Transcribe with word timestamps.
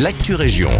l'actu 0.00 0.34
région. 0.34 0.70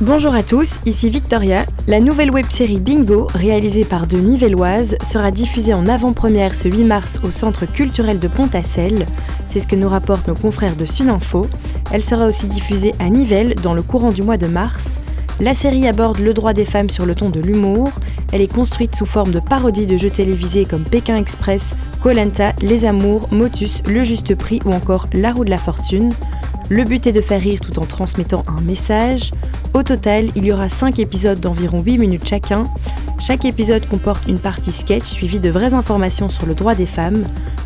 Bonjour 0.00 0.34
à 0.34 0.42
tous, 0.42 0.80
ici 0.84 1.08
Victoria. 1.10 1.64
La 1.88 2.00
nouvelle 2.00 2.30
web-série 2.30 2.78
Bingo, 2.78 3.26
réalisée 3.34 3.84
par 3.84 4.06
deux 4.06 4.20
Nivelloises, 4.20 4.96
sera 5.02 5.30
diffusée 5.30 5.74
en 5.74 5.86
avant-première 5.86 6.54
ce 6.54 6.68
8 6.68 6.84
mars 6.84 7.20
au 7.24 7.30
Centre 7.30 7.66
culturel 7.66 8.18
de 8.18 8.28
Pontacelle. 8.28 9.06
C'est 9.46 9.60
ce 9.60 9.66
que 9.66 9.76
nous 9.76 9.88
rapportent 9.88 10.28
nos 10.28 10.34
confrères 10.34 10.76
de 10.76 10.86
Sudinfo. 10.86 11.42
Elle 11.92 12.02
sera 12.02 12.26
aussi 12.26 12.46
diffusée 12.46 12.92
à 12.98 13.08
Nivelles 13.08 13.54
dans 13.62 13.74
le 13.74 13.82
courant 13.82 14.10
du 14.10 14.22
mois 14.22 14.36
de 14.36 14.46
mars. 14.46 14.95
La 15.38 15.52
série 15.52 15.86
aborde 15.86 16.18
le 16.18 16.32
droit 16.32 16.54
des 16.54 16.64
femmes 16.64 16.88
sur 16.88 17.04
le 17.04 17.14
ton 17.14 17.28
de 17.28 17.40
l'humour. 17.40 17.90
Elle 18.32 18.40
est 18.40 18.52
construite 18.52 18.96
sous 18.96 19.04
forme 19.04 19.32
de 19.32 19.40
parodie 19.40 19.86
de 19.86 19.98
jeux 19.98 20.10
télévisés 20.10 20.64
comme 20.64 20.82
Pékin 20.82 21.16
Express, 21.18 21.74
Colanta, 22.02 22.52
Les 22.62 22.86
Amours, 22.86 23.28
Motus, 23.32 23.82
Le 23.86 24.02
Juste 24.02 24.34
Prix 24.34 24.60
ou 24.64 24.70
encore 24.70 25.08
La 25.12 25.32
Roue 25.32 25.44
de 25.44 25.50
la 25.50 25.58
Fortune. 25.58 26.12
Le 26.70 26.84
but 26.84 27.06
est 27.06 27.12
de 27.12 27.20
faire 27.20 27.40
rire 27.40 27.60
tout 27.60 27.78
en 27.78 27.84
transmettant 27.84 28.44
un 28.48 28.60
message. 28.62 29.32
Au 29.74 29.82
total, 29.82 30.30
il 30.36 30.46
y 30.46 30.52
aura 30.52 30.70
5 30.70 30.98
épisodes 30.98 31.38
d'environ 31.38 31.80
8 31.80 31.98
minutes 31.98 32.26
chacun. 32.26 32.64
Chaque 33.18 33.44
épisode 33.44 33.86
comporte 33.86 34.26
une 34.28 34.38
partie 34.38 34.72
sketch 34.72 35.04
suivie 35.04 35.40
de 35.40 35.48
vraies 35.48 35.74
informations 35.74 36.28
sur 36.28 36.46
le 36.46 36.54
droit 36.54 36.74
des 36.74 36.86
femmes. 36.86 37.24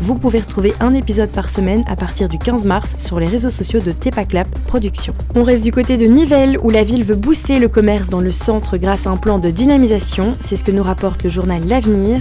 Vous 0.00 0.16
pouvez 0.16 0.40
retrouver 0.40 0.72
un 0.80 0.92
épisode 0.92 1.30
par 1.30 1.50
semaine 1.50 1.84
à 1.88 1.96
partir 1.96 2.28
du 2.28 2.38
15 2.38 2.64
mars 2.64 2.96
sur 2.98 3.20
les 3.20 3.26
réseaux 3.26 3.50
sociaux 3.50 3.80
de 3.80 3.92
Tepaclap 3.92 4.48
Productions. 4.66 5.14
On 5.34 5.42
reste 5.42 5.64
du 5.64 5.72
côté 5.72 5.96
de 5.96 6.06
Nivelles 6.06 6.58
où 6.62 6.70
la 6.70 6.84
ville 6.84 7.04
veut 7.04 7.16
booster 7.16 7.58
le 7.58 7.68
commerce 7.68 8.08
dans 8.08 8.20
le 8.20 8.30
centre 8.30 8.76
grâce 8.78 9.06
à 9.06 9.10
un 9.10 9.16
plan 9.16 9.38
de 9.38 9.50
dynamisation. 9.50 10.32
C'est 10.44 10.56
ce 10.56 10.64
que 10.64 10.72
nous 10.72 10.82
rapporte 10.82 11.24
le 11.24 11.30
journal 11.30 11.60
L'Avenir. 11.66 12.20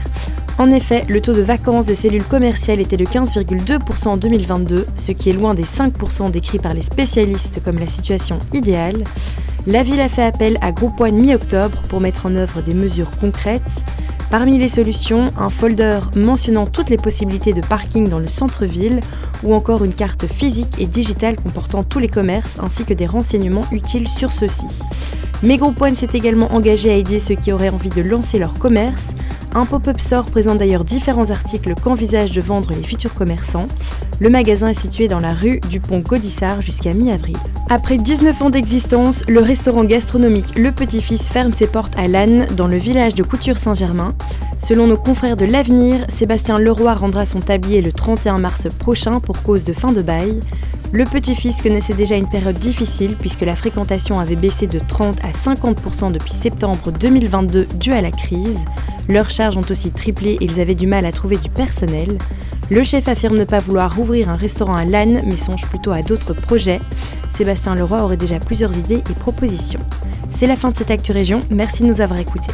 En 0.58 0.70
effet, 0.70 1.06
le 1.08 1.22
taux 1.22 1.34
de 1.34 1.42
vacances 1.42 1.86
des 1.86 1.96
cellules 1.96 2.24
commerciales 2.24 2.82
était 2.82 2.98
de 2.98 3.06
15,2% 3.06 4.10
en 4.10 4.18
2022, 4.18 4.86
ce 4.98 5.12
qui 5.12 5.30
est 5.30 5.34
loin 5.34 5.54
des 5.54 5.64
5% 5.64 6.30
décrits 6.30 6.60
par 6.60 6.74
les 6.74 6.82
spécialistes 6.82 7.64
comme 7.64 7.78
la 7.78 7.88
situation 7.88 8.40
idéale. 8.54 9.04
La 9.68 9.84
ville 9.84 10.02
a 10.02 10.10
fait 10.10 10.24
appel 10.24 10.58
à 10.62 10.72
Groupe 10.72 11.00
One 11.00 11.22
mi-octobre 11.22 11.84
pour 11.88 12.02
mettre 12.02 12.26
en 12.26 12.36
œuvre 12.36 12.62
des 12.62 12.74
mesures 12.74 13.12
concrètes. 13.20 13.86
Parmi 14.32 14.58
les 14.58 14.70
solutions, 14.70 15.28
un 15.38 15.50
folder 15.50 16.00
mentionnant 16.16 16.66
toutes 16.66 16.90
les 16.90 16.98
possibilités 16.98 17.54
de 17.54 17.62
parking 17.62 18.10
dans 18.10 18.18
le 18.18 18.28
centre-ville 18.28 19.02
ou 19.44 19.54
encore 19.54 19.84
une 19.84 19.94
carte 19.94 20.26
physique 20.26 20.80
et 20.80 20.88
digitale 20.88 21.36
comportant 21.36 21.84
tous 21.84 22.00
les 22.00 22.08
commerces 22.08 22.60
ainsi 22.60 22.86
que 22.86 22.96
des 22.96 23.06
renseignements 23.06 23.66
utiles 23.72 24.08
sur 24.08 24.32
ceux-ci. 24.32 24.66
Mais 25.44 25.58
Groupe 25.58 25.80
One 25.80 25.96
s'est 25.96 26.10
également 26.14 26.52
engagé 26.54 26.90
à 26.90 26.96
aider 26.96 27.20
ceux 27.20 27.36
qui 27.36 27.52
auraient 27.52 27.70
envie 27.70 27.90
de 27.90 28.02
lancer 28.02 28.40
leur 28.40 28.58
commerce. 28.58 29.14
Un 29.54 29.66
pop-up 29.66 30.00
store 30.00 30.26
présente 30.32 30.60
d'ailleurs 30.60 30.86
différents 30.86 31.30
articles 31.30 31.74
qu'envisagent 31.84 32.32
de 32.32 32.40
vendre 32.40 32.72
les 32.74 32.84
futurs 32.84 33.14
commerçants. 33.14 33.68
Le 34.22 34.30
magasin 34.30 34.70
est 34.70 34.80
situé 34.80 35.10
dans 35.10 35.20
la 35.20 35.34
rue 35.34 35.60
du 35.70 35.82
pont 35.82 36.00
Gaudissart 36.00 36.62
jusqu'à 36.62 36.94
mi-avril. 36.94 37.36
Après 37.70 37.98
19 37.98 38.42
ans 38.44 38.50
d'existence, 38.50 39.26
le 39.28 39.42
restaurant 39.42 39.84
gastronomique 39.84 40.56
Le 40.56 40.72
Petit-Fils 40.72 41.28
ferme 41.28 41.54
ses 41.54 41.68
portes 41.68 41.98
à 41.98 42.08
Lannes, 42.08 42.46
dans 42.56 42.68
le 42.68 42.78
village 42.78 43.14
de 43.14 43.24
Couture-Saint-Germain. 43.24 44.14
Selon 44.64 44.88
nos 44.88 44.96
confrères 44.96 45.36
de 45.36 45.46
l'Avenir, 45.46 46.06
Sébastien 46.08 46.58
Leroy 46.58 46.94
rendra 46.94 47.26
son 47.26 47.42
tablier 47.42 47.82
le 47.82 47.92
31 47.92 48.38
mars 48.38 48.68
prochain 48.80 49.20
pour 49.20 49.44
cause 49.44 49.66
de 49.66 49.74
fin 49.74 49.92
de 49.92 50.02
bail. 50.02 50.40
Le 50.94 51.04
petit-fils 51.06 51.62
connaissait 51.62 51.94
déjà 51.94 52.16
une 52.16 52.28
période 52.30 52.60
difficile 52.60 53.16
puisque 53.18 53.42
la 53.42 53.56
fréquentation 53.56 54.20
avait 54.20 54.36
baissé 54.36 54.68
de 54.68 54.80
30 54.80 55.20
à 55.24 55.32
50% 55.32 56.12
depuis 56.12 56.34
septembre 56.34 56.92
2022 56.92 57.68
dû 57.76 57.92
à 57.92 58.02
la 58.02 58.12
crise. 58.12 58.60
Leurs 59.12 59.30
charges 59.30 59.58
ont 59.58 59.70
aussi 59.70 59.92
triplé 59.92 60.38
et 60.40 60.46
ils 60.46 60.62
avaient 60.62 60.74
du 60.74 60.88
mal 60.88 61.06
à 61.06 61.12
trouver 61.12 61.36
du 61.36 61.50
personnel. 61.50 62.18
Le 62.70 62.82
chef 62.82 63.10
affirme 63.10 63.38
ne 63.38 63.44
pas 63.44 63.60
vouloir 63.60 63.94
rouvrir 63.94 64.30
un 64.30 64.36
restaurant 64.36 64.78
à 64.78 64.86
Lannes, 64.86 65.22
mais 65.26 65.36
songe 65.36 65.66
plutôt 65.66 65.92
à 65.92 66.02
d'autres 66.02 66.34
projets. 66.34 66.80
Sébastien 67.36 67.76
Leroy 67.76 68.02
aurait 68.02 68.16
déjà 68.16 68.40
plusieurs 68.40 68.76
idées 68.78 69.04
et 69.10 69.14
propositions. 69.20 69.82
C'est 70.34 70.48
la 70.48 70.56
fin 70.56 70.70
de 70.70 70.78
cette 70.78 70.92
Actu 70.92 71.12
Région, 71.12 71.42
merci 71.50 71.84
de 71.84 71.90
nous 71.90 72.00
avoir 72.00 72.22
écoutés. 72.22 72.54